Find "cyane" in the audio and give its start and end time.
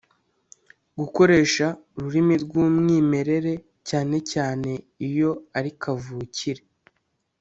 3.89-4.17, 4.31-4.71